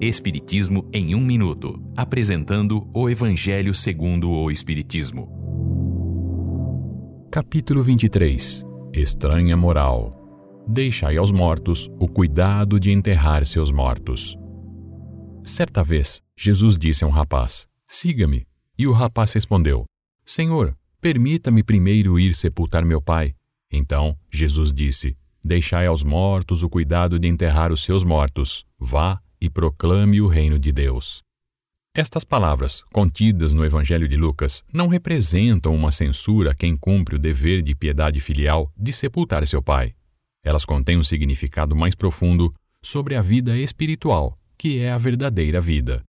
Espiritismo 0.00 0.88
em 0.94 1.12
um 1.16 1.20
minuto, 1.20 1.82
apresentando 1.96 2.88
o 2.94 3.10
Evangelho 3.10 3.74
segundo 3.74 4.30
o 4.30 4.48
Espiritismo. 4.48 5.28
Capítulo 7.32 7.82
23. 7.82 8.64
Estranha 8.92 9.56
moral. 9.56 10.12
Deixai 10.68 11.16
aos 11.16 11.32
mortos 11.32 11.90
o 11.98 12.06
cuidado 12.06 12.78
de 12.78 12.92
enterrar 12.92 13.44
seus 13.44 13.72
mortos. 13.72 14.38
Certa 15.42 15.82
vez, 15.82 16.22
Jesus 16.36 16.78
disse 16.78 17.02
a 17.02 17.08
um 17.08 17.10
rapaz: 17.10 17.66
Siga-me. 17.88 18.46
E 18.78 18.86
o 18.86 18.92
rapaz 18.92 19.32
respondeu: 19.32 19.84
Senhor, 20.24 20.76
permita-me 21.00 21.64
primeiro 21.64 22.20
ir 22.20 22.36
sepultar 22.36 22.84
meu 22.84 23.02
pai. 23.02 23.34
Então 23.68 24.16
Jesus 24.30 24.72
disse: 24.72 25.16
Deixai 25.42 25.86
aos 25.86 26.04
mortos 26.04 26.62
o 26.62 26.70
cuidado 26.70 27.18
de 27.18 27.26
enterrar 27.26 27.72
os 27.72 27.82
seus 27.82 28.04
mortos. 28.04 28.64
Vá 28.78 29.20
e 29.40 29.48
proclame 29.48 30.20
o 30.20 30.26
reino 30.26 30.58
de 30.58 30.72
Deus. 30.72 31.22
Estas 31.94 32.22
palavras, 32.22 32.84
contidas 32.92 33.52
no 33.52 33.64
Evangelho 33.64 34.06
de 34.06 34.16
Lucas, 34.16 34.62
não 34.72 34.86
representam 34.86 35.74
uma 35.74 35.90
censura 35.90 36.52
a 36.52 36.54
quem 36.54 36.76
cumpre 36.76 37.16
o 37.16 37.18
dever 37.18 37.60
de 37.60 37.74
piedade 37.74 38.20
filial 38.20 38.72
de 38.76 38.92
sepultar 38.92 39.46
seu 39.46 39.60
pai. 39.60 39.94
Elas 40.44 40.64
contêm 40.64 40.96
um 40.96 41.02
significado 41.02 41.74
mais 41.74 41.94
profundo 41.94 42.54
sobre 42.80 43.16
a 43.16 43.22
vida 43.22 43.56
espiritual, 43.58 44.38
que 44.56 44.78
é 44.78 44.92
a 44.92 44.98
verdadeira 44.98 45.60
vida. 45.60 46.02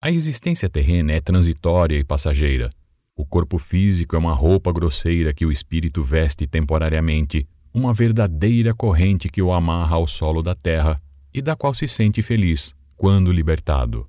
A 0.00 0.10
existência 0.10 0.68
terrena 0.68 1.12
é 1.12 1.20
transitória 1.20 1.98
e 1.98 2.04
passageira. 2.04 2.70
O 3.16 3.26
corpo 3.26 3.58
físico 3.58 4.16
é 4.16 4.18
uma 4.18 4.34
roupa 4.34 4.72
grosseira 4.72 5.34
que 5.34 5.44
o 5.44 5.52
espírito 5.52 6.02
veste 6.02 6.46
temporariamente, 6.46 7.46
uma 7.74 7.92
verdadeira 7.92 8.72
corrente 8.72 9.28
que 9.28 9.42
o 9.42 9.52
amarra 9.52 9.96
ao 9.96 10.06
solo 10.06 10.42
da 10.42 10.54
terra 10.54 10.96
e 11.32 11.40
da 11.40 11.56
qual 11.56 11.74
se 11.74 11.88
sente 11.88 12.22
feliz 12.22 12.74
quando 12.96 13.32
libertado. 13.32 14.08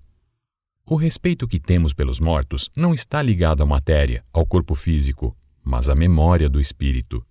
O 0.86 0.96
respeito 0.96 1.48
que 1.48 1.60
temos 1.60 1.94
pelos 1.94 2.20
mortos 2.20 2.70
não 2.76 2.94
está 2.94 3.22
ligado 3.22 3.64
à 3.64 3.66
matéria, 3.66 4.24
ao 4.34 4.46
corpo 4.46 4.76
físico, 4.76 5.36
mas 5.64 5.90
à 5.90 5.96
memória 5.96 6.50
do 6.50 6.60
espírito. 6.60 7.26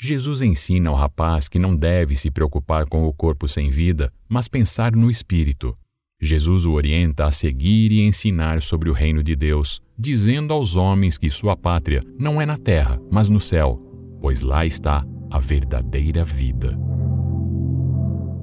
Jesus 0.00 0.42
ensina 0.42 0.90
ao 0.90 0.96
rapaz 0.96 1.48
que 1.48 1.58
não 1.58 1.76
deve 1.76 2.16
se 2.16 2.30
preocupar 2.30 2.86
com 2.86 3.04
o 3.04 3.12
corpo 3.12 3.46
sem 3.46 3.70
vida, 3.70 4.12
mas 4.28 4.48
pensar 4.48 4.96
no 4.96 5.10
espírito. 5.10 5.76
Jesus 6.20 6.64
o 6.64 6.72
orienta 6.72 7.26
a 7.26 7.30
seguir 7.30 7.92
e 7.92 8.00
ensinar 8.00 8.62
sobre 8.62 8.88
o 8.88 8.94
reino 8.94 9.22
de 9.22 9.36
Deus, 9.36 9.82
dizendo 9.98 10.52
aos 10.52 10.74
homens 10.74 11.18
que 11.18 11.28
sua 11.28 11.56
pátria 11.56 12.02
não 12.18 12.40
é 12.40 12.46
na 12.46 12.56
terra, 12.56 13.00
mas 13.10 13.28
no 13.28 13.40
céu, 13.40 13.78
pois 14.20 14.40
lá 14.40 14.64
está 14.64 15.04
a 15.30 15.38
verdadeira 15.38 16.24
vida. 16.24 16.78